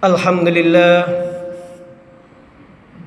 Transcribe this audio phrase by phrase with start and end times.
[0.00, 0.98] الحمد لله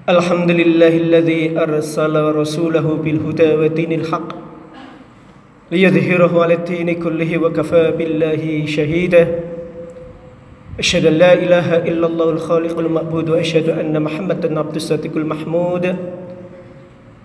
[0.10, 4.30] الحمد لله الذي أرسل رسوله بالهدى ودين الحق
[5.74, 9.24] ليظهره على الدين كله وكفى بالله شهيدا.
[10.80, 15.96] أشهد أن لا إله إلا الله الخالق المعبود وأشهد أن محمدا عبد الصادق المحمود.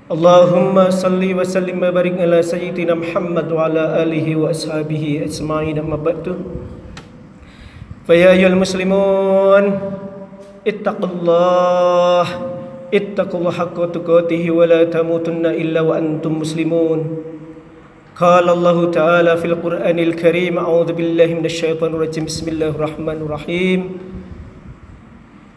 [0.08, 6.26] اللهم صل وسلم وبارك على سيدنا محمد وعلى آله وأصحابه أجمعين أما بعد.
[8.08, 9.64] فيا أيها المسلمون
[10.64, 12.26] اتقوا الله
[12.88, 17.00] اتقوا الله حق تقاته ولا تموتن إلا وأنتم مسلمون.
[18.16, 23.80] قال الله تعالى في القرآن الكريم أعوذ بالله من الشيطان الرجيم بسم الله الرحمن الرحيم.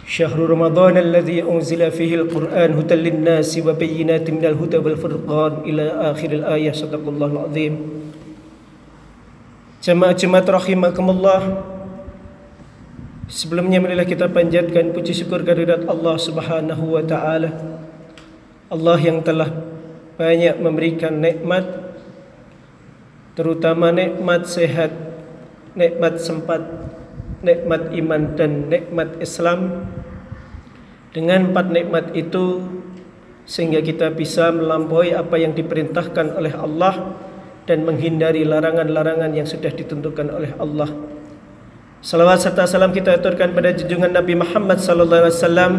[0.04, 6.72] شهر رمضان الذي أنزل فيه القرآن هدى للناس وبينات من الهدى والفرقان إلى آخر الآية
[6.76, 7.74] صدق الله العظيم.
[9.82, 11.42] Jemaat-jemaat rahimakumullah
[13.32, 17.80] Sebelumnya marilah kita panjatkan puji syukur kehadirat Allah Subhanahu wa taala.
[18.68, 19.48] Allah yang telah
[20.20, 21.64] banyak memberikan nikmat
[23.32, 24.92] terutama nikmat sehat,
[25.80, 26.60] nikmat sempat,
[27.40, 29.88] nikmat iman dan nikmat Islam.
[31.16, 32.68] Dengan empat nikmat itu
[33.48, 37.16] sehingga kita bisa melampaui apa yang diperintahkan oleh Allah
[37.64, 41.21] dan menghindari larangan-larangan yang sudah ditentukan oleh Allah.
[42.02, 45.74] Salawat serta salam kita aturkan pada junjungan Nabi Muhammad sallallahu alaihi wasallam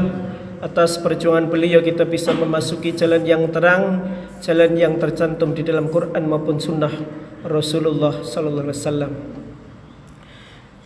[0.63, 4.07] atas perjuangan beliau kita bisa memasuki jalan yang terang,
[4.39, 6.95] jalan yang tercantum di dalam Quran maupun sunnah
[7.43, 9.13] Rasulullah sallallahu alaihi wasallam.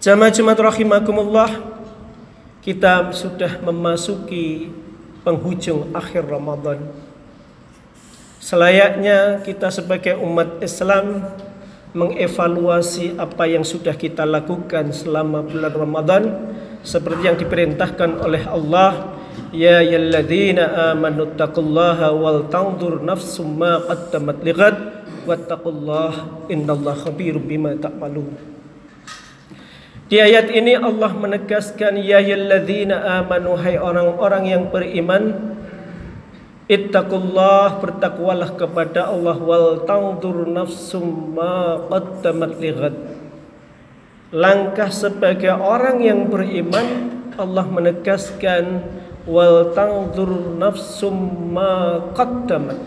[0.00, 1.52] Jamaah Jumat rahimakumullah,
[2.64, 4.72] kita sudah memasuki
[5.20, 6.80] penghujung akhir Ramadan.
[8.40, 11.28] Selayaknya kita sebagai umat Islam
[11.96, 16.22] mengevaluasi apa yang sudah kita lakukan selama bulan Ramadan
[16.84, 19.16] seperti yang diperintahkan oleh Allah.
[19.56, 24.76] Ya ayyuhalladzina amanu taqullaha wal tanzur nafsum ma qaddamat lighad
[25.24, 28.28] wattaqullaha innallaha khabirum bima ta'malun.
[30.06, 35.55] Di ayat ini Allah menegaskan ya ayyuhalladzina amanu hai orang-orang yang beriman
[36.66, 42.94] Ittaqullah bertakwalah kepada Allah wal tangdur nafsum ma qaddamat lighad.
[44.34, 48.82] Langkah sebagai orang yang beriman Allah menegaskan
[49.30, 51.14] wal tangdur nafsum
[51.54, 52.82] ma qaddamat.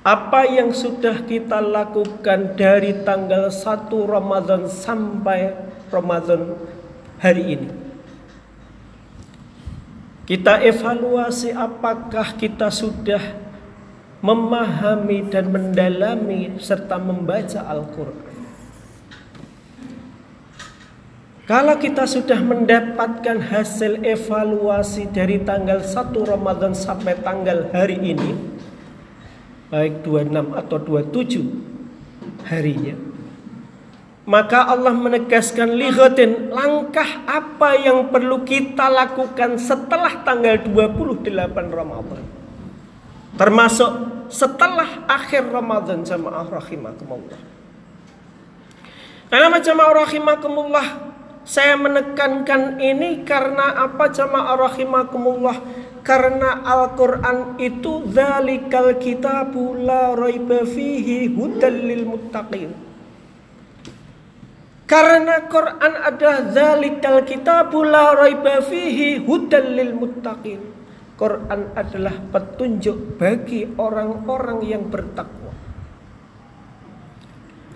[0.00, 5.52] Apa yang sudah kita lakukan dari tanggal 1 Ramadan sampai
[5.92, 6.56] Ramadan
[7.20, 7.77] hari ini?
[10.28, 13.48] Kita evaluasi apakah kita sudah
[14.20, 18.28] memahami dan mendalami serta membaca Al-Quran.
[21.48, 28.36] Kalau kita sudah mendapatkan hasil evaluasi dari tanggal 1 Ramadan sampai tanggal hari ini,
[29.72, 33.07] baik 26 atau 27 harinya,
[34.28, 41.32] maka Allah menegaskan lihatin langkah apa yang perlu kita lakukan setelah tanggal 28
[41.72, 42.20] Ramadan.
[43.40, 43.90] Termasuk
[44.28, 47.40] setelah akhir Ramadan jamaah rahimakumullah.
[49.32, 50.86] Karena jamaah rahimakumullah
[51.48, 55.56] saya menekankan ini karena apa jamaah rahimakumullah?
[56.04, 62.87] Karena Al-Qur'an itu zalikal kitabu la raiba fihi hudal lil muttaqin.
[64.88, 70.64] Karena Quran ada zalikal kitabu la raiba fihi hudal muttaqin.
[71.20, 75.52] Quran adalah petunjuk bagi orang-orang yang bertakwa.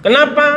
[0.01, 0.49] Kenapa?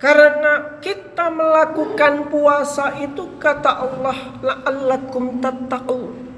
[0.00, 6.29] Karena kita melakukan puasa itu kata Allah la'allakum tattaqun.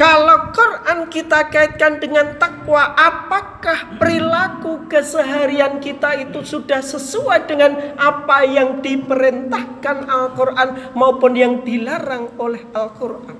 [0.00, 8.48] Kalau Quran kita kaitkan dengan takwa, apakah perilaku keseharian kita itu sudah sesuai dengan apa
[8.48, 13.36] yang diperintahkan Al-Quran maupun yang dilarang oleh Al-Quran?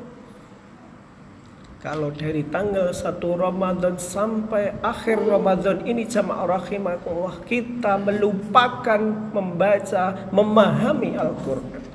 [1.80, 9.00] Kalau dari tanggal 1 Ramadan sampai akhir Ramadan ini jamaah rahimakumullah kita melupakan
[9.32, 11.89] membaca, memahami Al-Quran.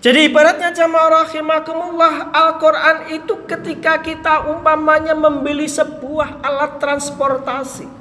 [0.00, 8.00] Jadi ibaratnya jamaah rahimakumullah Al-Quran itu ketika kita umpamanya membeli sebuah alat transportasi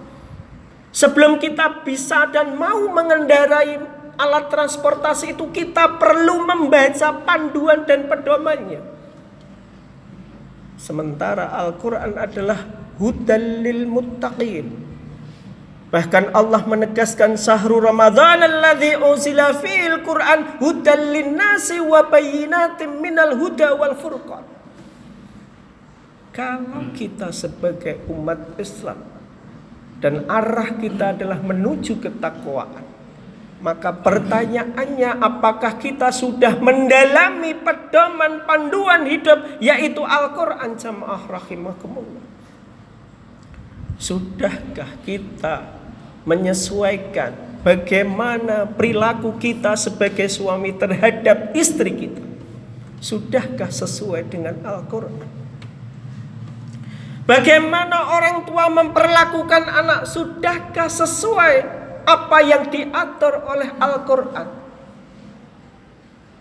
[0.90, 3.78] Sebelum kita bisa dan mau mengendarai
[4.18, 8.82] alat transportasi itu kita perlu membaca panduan dan pedomannya.
[10.82, 12.66] Sementara Al-Quran adalah
[12.98, 14.89] hudal lil muttaqin
[15.90, 23.74] Bahkan Allah menegaskan sahru Ramadan alladzi unzila fil Qur'an hudal linnasi wa bayyinatin minal huda
[23.74, 24.46] wal furqan.
[26.30, 29.02] Kalau kita sebagai umat Islam
[29.98, 32.86] dan arah kita adalah menuju ketakwaan,
[33.58, 42.30] maka pertanyaannya apakah kita sudah mendalami pedoman panduan hidup yaitu Al-Qur'an jamaah rahimakumullah.
[43.98, 45.79] Sudahkah kita
[46.30, 47.34] menyesuaikan
[47.66, 52.22] bagaimana perilaku kita sebagai suami terhadap istri kita.
[53.02, 55.26] Sudahkah sesuai dengan Al-Quran?
[57.26, 60.06] Bagaimana orang tua memperlakukan anak?
[60.06, 61.54] Sudahkah sesuai
[62.06, 64.60] apa yang diatur oleh Al-Quran?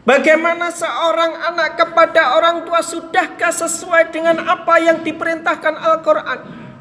[0.08, 6.38] Bagaimana seorang anak kepada orang tua sudahkah sesuai dengan apa yang diperintahkan Al-Quran?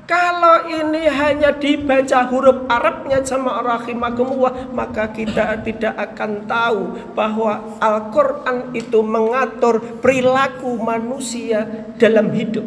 [0.07, 8.71] Kalau ini hanya dibaca huruf Arabnya sama rahimakumullah maka kita tidak akan tahu bahwa Al-Qur'an
[8.71, 11.67] itu mengatur perilaku manusia
[11.99, 12.63] dalam hidup.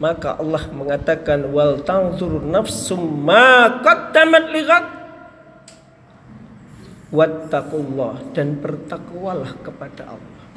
[0.00, 4.84] Maka Allah mengatakan wal tanzur nafsum ma qaddamat lighat
[7.12, 10.47] wattaqullah dan bertakwalah kepada Allah.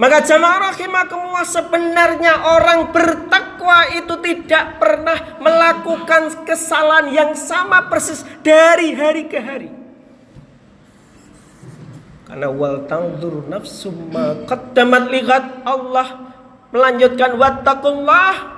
[0.00, 8.96] Maka jamaah rahimakumullah sebenarnya orang bertakwa itu tidak pernah melakukan kesalahan yang sama persis dari
[8.96, 9.68] hari ke hari.
[12.24, 14.32] Karena wal tangdur nafsu ma
[15.12, 16.32] lihat Allah
[16.72, 18.51] melanjutkan wattaqullah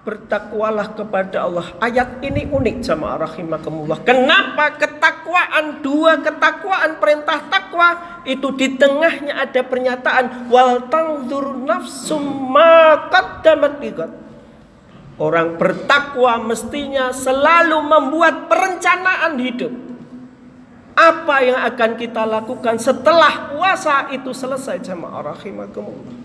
[0.00, 1.76] bertakwalah kepada Allah.
[1.76, 4.00] Ayat ini unik sama rahimakumullah.
[4.00, 13.08] Kenapa ketakwaan dua ketakwaan perintah takwa itu di tengahnya ada pernyataan wal tangdur nafsum ma
[13.12, 13.76] qaddamat
[15.20, 19.72] Orang bertakwa mestinya selalu membuat perencanaan hidup.
[20.96, 26.19] Apa yang akan kita lakukan setelah puasa itu selesai jamaah rahimakumullah.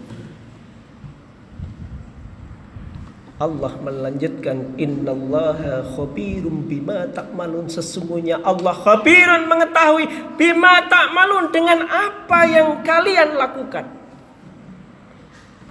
[3.35, 7.67] Allah melanjutkan innallaha khabirum bima ta'malun.
[7.67, 10.07] Sesungguhnya Allah khabirun mengetahui
[10.39, 13.91] bima ta'malun dengan apa yang kalian lakukan.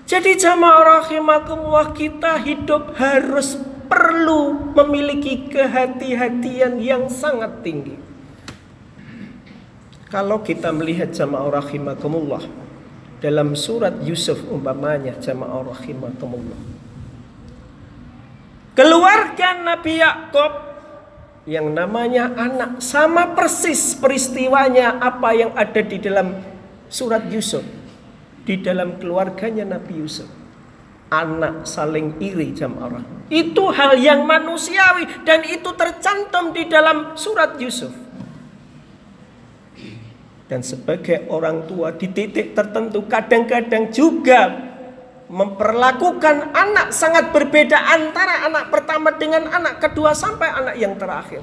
[0.04, 3.56] Jadi jamaah rahimakumullah kita hidup harus
[3.88, 7.96] perlu memiliki kehati-hatian yang sangat tinggi.
[10.12, 12.44] Kalau kita melihat jamaah rahimakumullah
[13.24, 16.73] dalam surat Yusuf umpamanya jamaah rahimakumullah
[18.74, 20.52] Keluarga Nabi Yakub
[21.46, 26.42] yang namanya anak sama persis peristiwanya apa yang ada di dalam
[26.90, 27.62] surat Yusuf.
[28.42, 30.26] Di dalam keluarganya Nabi Yusuf.
[31.06, 33.06] Anak saling iri jam orang.
[33.30, 37.94] Itu hal yang manusiawi dan itu tercantum di dalam surat Yusuf.
[40.50, 44.73] Dan sebagai orang tua di titik tertentu kadang-kadang juga
[45.34, 51.42] memperlakukan anak sangat berbeda antara anak pertama dengan anak kedua sampai anak yang terakhir.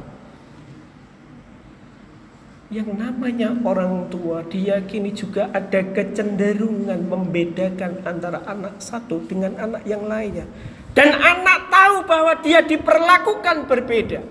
[2.71, 10.07] Yang namanya orang tua diyakini juga ada kecenderungan membedakan antara anak satu dengan anak yang
[10.07, 10.47] lainnya.
[10.95, 14.23] Dan anak tahu bahwa dia diperlakukan berbeda.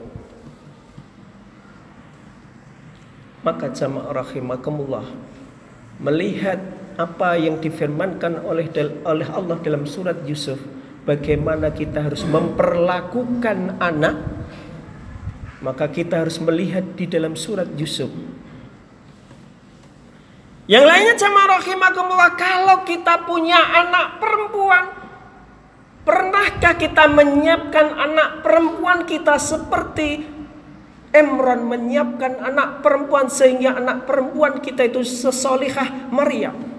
[3.45, 5.05] Maka jamaah rahimakumullah
[6.01, 8.71] melihat apa yang difirmankan oleh
[9.05, 10.59] oleh Allah dalam surat Yusuf
[11.05, 14.17] bagaimana kita harus memperlakukan anak
[15.61, 18.09] maka kita harus melihat di dalam surat Yusuf.
[20.65, 24.85] Yang lainnya sama rahimakumullah kalau kita punya anak perempuan
[26.07, 30.25] pernahkah kita menyiapkan anak perempuan kita seperti
[31.11, 36.70] Imran menyiapkan anak perempuan sehingga anak perempuan kita itu sesolihah Maryam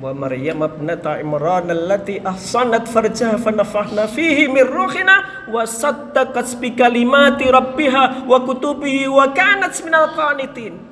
[0.00, 7.52] wa Maryam ibnata Imran allati ahsanat farjaha fanafahna fihi min ruhina wa saddaqat bi kalimati
[7.52, 10.88] rabbiha wa kutubihi wa kanat minal qanitin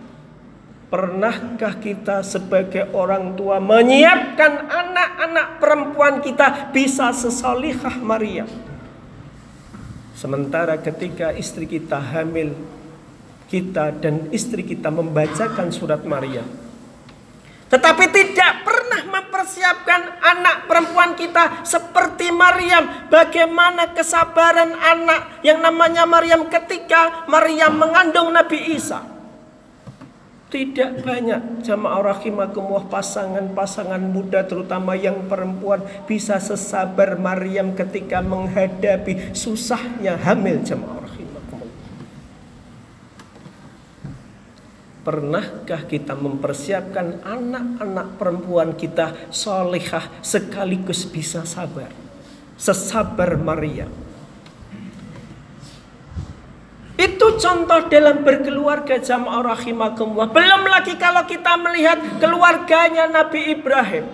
[0.88, 8.48] Pernahkah kita sebagai orang tua menyiapkan anak-anak perempuan kita bisa sesolihah Maryam?
[10.16, 12.56] Sementara ketika istri kita hamil,
[13.52, 16.48] kita dan istri kita membacakan surat Maryam.
[17.68, 23.06] Tetapi tidak pernah mempersiapkan anak perempuan kita seperti Maryam.
[23.12, 29.18] Bagaimana kesabaran anak yang namanya Maryam ketika Maryam mengandung Nabi Isa.
[30.48, 40.16] Tidak banyak jamaah rahimakumullah pasangan-pasangan muda terutama yang perempuan bisa sesabar Maryam ketika menghadapi susahnya
[40.16, 41.76] hamil jamaah rahimakumullah.
[45.08, 51.88] Pernahkah kita mempersiapkan anak-anak perempuan kita solehah sekaligus bisa sabar?
[52.60, 53.88] Sesabar Maryam.
[57.00, 60.28] Itu contoh dalam berkeluarga jamaah rahimakumullah.
[60.28, 64.04] Belum lagi kalau kita melihat keluarganya Nabi Ibrahim.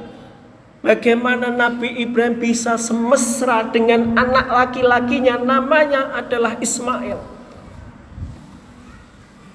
[0.78, 7.33] Bagaimana Nabi Ibrahim bisa semesra dengan anak laki-lakinya namanya adalah Ismail.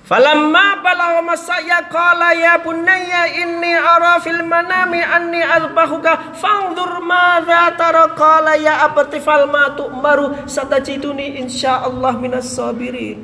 [0.09, 8.09] Falamma balagha masaya qala ya bunayya inni ara fil manami anni azbahuka fanzur madza tara.
[8.17, 10.49] Qala ya abati fal ma tu'maru?
[10.49, 13.21] Satajiduni insyaallah minas sabirin.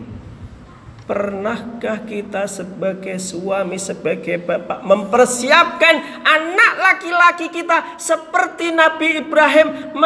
[1.09, 9.97] Pernahkah kita sebagai suami, sebagai bapak mempersiapkan anak laki-laki kita seperti Nabi Ibrahim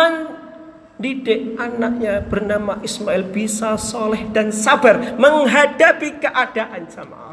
[0.99, 7.31] didik anaknya bernama Ismail bisa soleh dan sabar menghadapi keadaan sama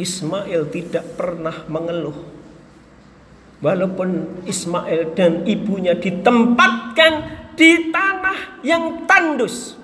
[0.00, 2.16] Ismail tidak pernah mengeluh.
[3.62, 7.12] Walaupun Ismail dan ibunya ditempatkan
[7.54, 9.78] di tanah yang tandus.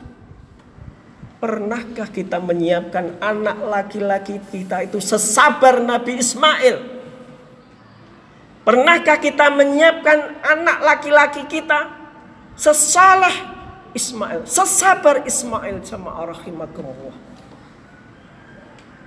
[1.39, 6.98] Pernahkah kita menyiapkan anak laki-laki kita itu sesabar Nabi Ismail
[8.69, 11.89] Pernahkah kita menyiapkan anak laki-laki kita
[12.53, 13.33] sesalah
[13.97, 17.17] Ismail, sesabar Ismail sama rahimakumullah.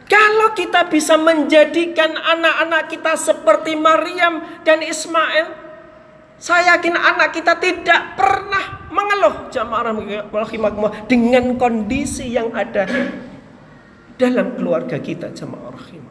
[0.10, 5.54] Kalau kita bisa menjadikan anak-anak kita seperti Maryam dan Ismail,
[6.42, 9.94] saya yakin anak kita tidak pernah mengeluh jamaah
[11.06, 12.90] dengan kondisi yang ada
[14.18, 16.11] dalam keluarga kita jamaah rahimakumullah.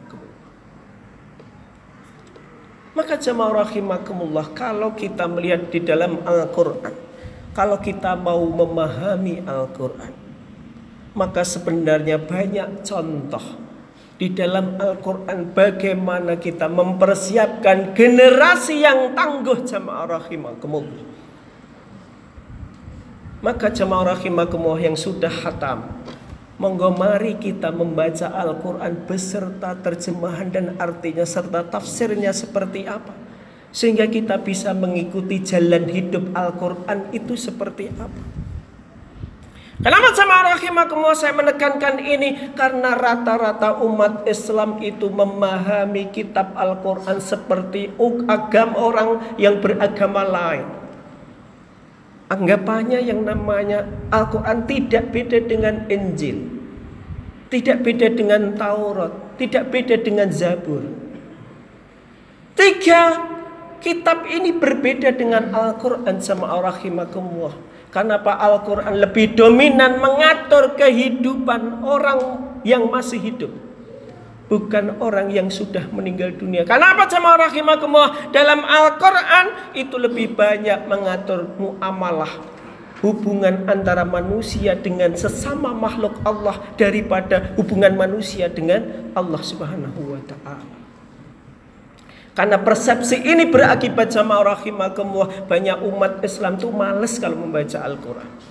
[2.91, 6.91] Maka jemaah rahimakumullah kalau kita melihat di dalam Al-Quran
[7.55, 10.11] Kalau kita mau memahami Al-Quran
[11.15, 13.61] Maka sebenarnya banyak contoh
[14.21, 21.09] di dalam Al-Quran bagaimana kita mempersiapkan generasi yang tangguh jemaah rahimakumullah.
[23.41, 25.89] Maka jemaah rahimakumullah yang sudah hatam
[26.61, 33.17] Monggo mari kita membaca Al-Quran beserta terjemahan dan artinya serta tafsirnya seperti apa.
[33.73, 38.21] Sehingga kita bisa mengikuti jalan hidup Al-Quran itu seperti apa.
[39.81, 42.53] Kenapa sama rahimakumullah saya menekankan ini?
[42.53, 47.89] Karena rata-rata umat Islam itu memahami kitab Al-Quran seperti
[48.29, 49.09] agama orang
[49.41, 50.80] yang beragama lain.
[52.31, 56.47] Anggapannya yang namanya Al-Quran tidak beda dengan Injil.
[57.51, 59.35] Tidak beda dengan Taurat.
[59.35, 60.79] Tidak beda dengan Zabur.
[62.55, 63.19] Tiga
[63.83, 67.51] kitab ini berbeda dengan Al-Quran sama Al-Rahimakumullah.
[67.91, 73.51] Kenapa Al-Quran lebih dominan mengatur kehidupan orang yang masih hidup
[74.51, 76.67] bukan orang yang sudah meninggal dunia.
[76.67, 78.35] Kenapa jemaah rahimakumullah?
[78.35, 82.43] Dalam Al-Qur'an itu lebih banyak mengatur muamalah
[82.99, 90.75] hubungan antara manusia dengan sesama makhluk Allah daripada hubungan manusia dengan Allah Subhanahu wa taala.
[92.31, 98.50] Karena persepsi ini berakibat sama rahimakumullah banyak umat Islam tuh males kalau membaca Al-Qur'an.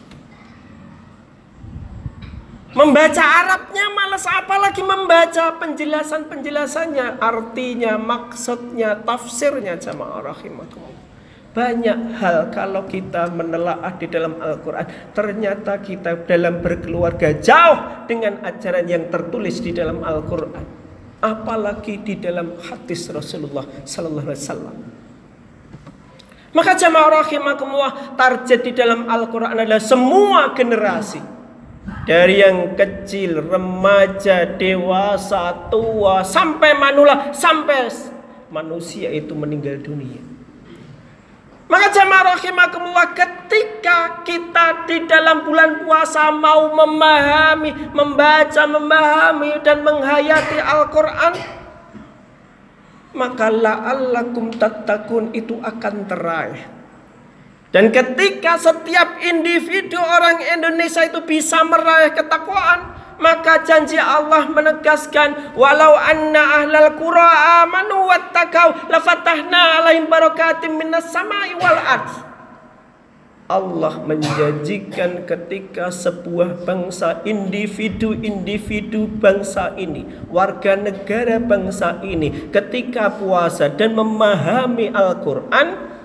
[2.70, 11.02] Membaca Arabnya malas apalagi membaca penjelasan-penjelasannya, artinya, maksudnya, tafsirnya jamaah rahimakumullah.
[11.50, 14.86] Banyak hal kalau kita menelaah di dalam Al-Quran.
[15.10, 20.62] Ternyata kita dalam berkeluarga jauh dengan ajaran yang tertulis di dalam Al-Quran.
[21.18, 24.76] Apalagi di dalam hadis Rasulullah Sallallahu Alaihi Wasallam.
[26.54, 31.39] Maka jamaah rahimakumullah target di dalam Al-Quran adalah semua generasi
[32.08, 37.90] dari yang kecil, remaja, dewasa, tua, sampai manula, sampai
[38.48, 40.20] manusia itu meninggal dunia.
[41.70, 50.58] Maka jamaah rahimakumullah ketika kita di dalam bulan puasa mau memahami, membaca, memahami dan menghayati
[50.58, 51.60] Al-Qur'an
[53.14, 56.79] maka la'allakum tattaqun itu akan teraih.
[57.70, 65.94] Dan ketika setiap individu orang Indonesia itu bisa meraih ketakwaan, maka janji Allah menegaskan walau
[65.94, 72.10] anna ahlal qura amanu wattaqau lafatahna alaihim barakatim minas samai wal ard.
[73.50, 83.98] Allah menjanjikan ketika sebuah bangsa individu-individu bangsa ini, warga negara bangsa ini ketika puasa dan
[83.98, 85.98] memahami Al-Qur'an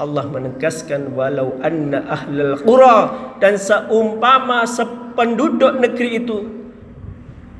[0.00, 2.98] Allah menegaskan walau anna ahlal qura
[3.36, 6.38] dan seumpama sependuduk negeri itu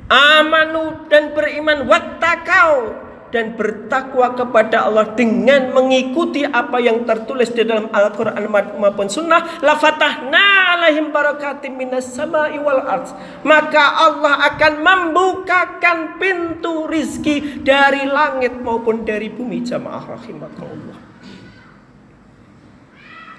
[0.08, 2.96] amanu dan beriman wattakau
[3.30, 9.78] dan bertakwa kepada Allah dengan mengikuti apa yang tertulis di dalam Al-Quran maupun Sunnah la
[9.78, 13.06] fatahna alaihim barakatim minas sama'i wal ard.
[13.46, 20.89] Maka Allah akan membukakan pintu rizki dari langit maupun dari bumi jamaah rahimakumullah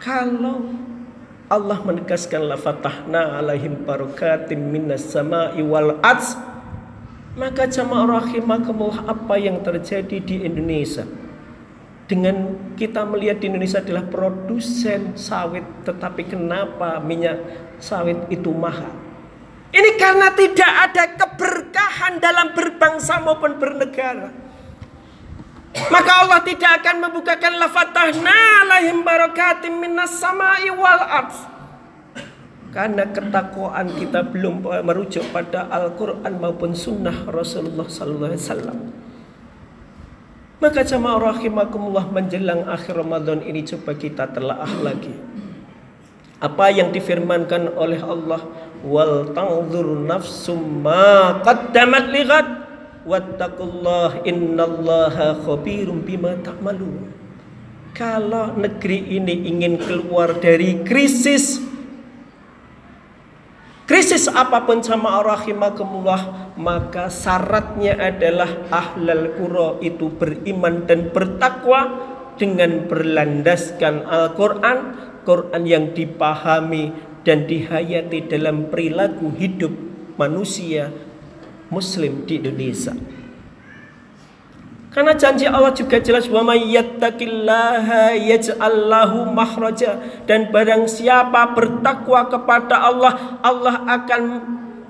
[0.01, 0.73] kalau
[1.45, 6.25] Allah menegaskan la fatahna alaihim barakatim minas sama'i wal ard
[7.37, 11.07] maka jamaah rahimakumullah apa yang terjadi di Indonesia?
[12.09, 17.39] Dengan kita melihat di Indonesia adalah produsen sawit tetapi kenapa minyak
[17.79, 18.91] sawit itu mahal?
[19.71, 24.50] Ini karena tidak ada keberkahan dalam berbangsa maupun bernegara
[25.71, 31.51] maka Allah tidak akan membukakan lafatahna lahim barakatim minas sama'i wal ardh
[32.71, 38.77] karena ketakwaan kita belum merujuk pada Al-Quran maupun Sunnah Rasulullah Sallallahu Alaihi Wasallam.
[40.63, 45.11] Maka jamaah rahimakumullah menjelang akhir Ramadan ini coba kita telaah lagi.
[46.39, 48.39] Apa yang difirmankan oleh Allah
[48.87, 52.60] wal tanzur nafsum ma qaddamat lighat
[53.05, 57.11] wattaqullah innallaha khabirum bima ta'malun.
[57.91, 61.59] Kalau negeri ini ingin keluar dari krisis
[63.91, 71.99] krisis apa pun sama rahimakumullah maka syaratnya adalah ahlal qura itu beriman dan bertakwa
[72.39, 74.95] dengan berlandaskan Al-Qur'an
[75.27, 76.95] Quran yang dipahami
[77.27, 79.75] dan dihayati dalam perilaku hidup
[80.15, 80.89] manusia
[81.71, 82.93] muslim di Indonesia.
[84.91, 90.03] Karena janji Allah juga jelas wa may yattaqillaha yaj'al lahu makhraja.
[90.27, 94.21] Dan barang siapa bertakwa kepada Allah Allah akan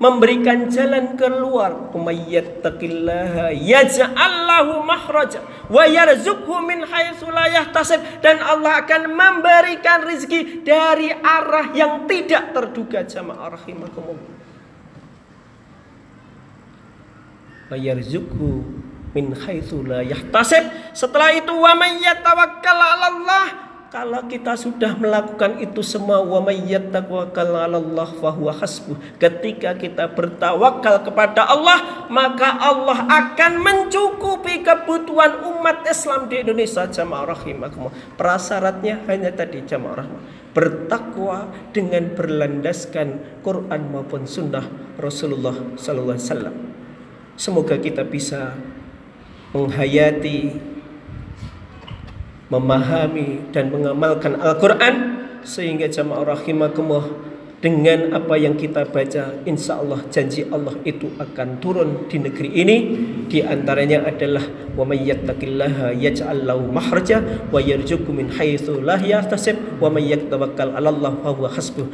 [0.02, 1.94] memberikan jalan keluar.
[1.94, 4.82] May yattaqillaha yaj'al lahu
[5.70, 8.02] wa yarzuqhu min haitsu la yahtasib.
[8.18, 13.06] Dan Allah akan memberikan rezeki dari arah yang tidak terduga.
[13.06, 14.41] Jamaah rahimakumullah
[17.70, 18.64] wa yarzuqhu
[19.12, 20.72] min haitsu la yahtasib.
[20.96, 22.80] Setelah itu wa may yatawakkal
[23.92, 27.76] kalau kita sudah melakukan itu semua wa may yatawakkal 'ala
[28.16, 28.96] fa huwa hasbuh.
[29.20, 37.36] Ketika kita bertawakal kepada Allah, maka Allah akan mencukupi kebutuhan umat Islam di Indonesia jamaah
[37.36, 38.16] rahimakumullah.
[38.16, 40.20] Prasyaratnya hanya tadi jamaah rahmah.
[40.56, 46.56] Bertakwa dengan berlandaskan Quran maupun sunnah Rasulullah sallallahu alaihi wasallam.
[47.36, 48.54] Semoga kita bisa
[49.56, 50.52] menghayati,
[52.52, 57.08] memahami dan mengamalkan Al-Quran sehingga jamaah rahimakumullah
[57.62, 62.76] dengan apa yang kita baca insya Allah janji Allah itu akan turun di negeri ini.
[63.30, 64.42] Di antaranya adalah
[64.76, 70.74] wa may yattaqillaha yaj'al lahu mahraja wa yarzuqhu min haitsu la yahtasib wa may yatawakkal
[70.74, 71.86] 'ala Allah fa huwa hasbuh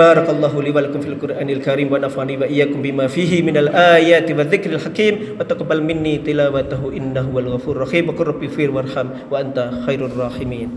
[0.00, 5.14] بارك الله لي ولكم في القرآن الكريم ونفعني وإياكم بما فيه من الآيات والذكر الحكيم
[5.40, 10.68] وتقبل مني تلاوته إنه هو الغفور الرحيم وقل ربي فير وارحم وأنت خير الراحمين